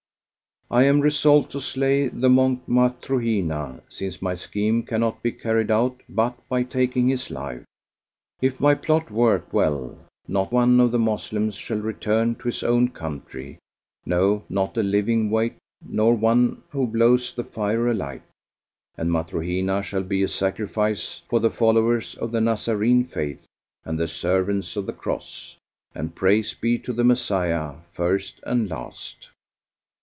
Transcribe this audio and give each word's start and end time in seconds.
I 0.73 0.83
am 0.83 1.01
resolved 1.01 1.51
to 1.51 1.59
slay 1.59 2.07
the 2.07 2.29
Monk 2.29 2.61
Matruhina, 2.65 3.81
since 3.89 4.21
my 4.21 4.35
scheme 4.35 4.83
cannot 4.83 5.21
be 5.21 5.33
carried 5.33 5.69
out 5.69 5.99
but 6.07 6.33
by 6.47 6.63
taking 6.63 7.09
his 7.09 7.29
life. 7.29 7.65
If 8.41 8.61
my 8.61 8.75
plot 8.75 9.11
work 9.11 9.51
well, 9.51 9.99
not 10.29 10.53
one 10.53 10.79
of 10.79 10.91
the 10.91 10.97
Moslems 10.97 11.55
shall 11.55 11.81
return 11.81 12.35
to 12.35 12.43
his 12.45 12.63
own 12.63 12.91
country; 12.91 13.59
no, 14.05 14.45
not 14.47 14.77
a 14.77 14.81
living 14.81 15.29
wight 15.29 15.57
nor 15.85 16.13
one 16.15 16.63
who 16.69 16.87
blows 16.87 17.35
the 17.35 17.43
fire 17.43 17.89
alight; 17.89 18.23
and 18.97 19.11
Matruhina 19.11 19.83
shall 19.83 20.03
be 20.03 20.23
a 20.23 20.29
sacrifice 20.29 21.21
for 21.27 21.41
the 21.41 21.51
followers 21.51 22.15
of 22.15 22.31
the 22.31 22.39
Nazarene 22.39 23.03
faith 23.03 23.45
and 23.83 23.99
the 23.99 24.07
servants 24.07 24.77
of 24.77 24.85
the 24.85 24.93
Cross, 24.93 25.57
and 25.93 26.15
praise 26.15 26.53
be 26.53 26.77
to 26.79 26.93
the 26.93 27.03
Messiah, 27.03 27.73
first 27.91 28.39
and 28.45 28.69
last." 28.69 29.31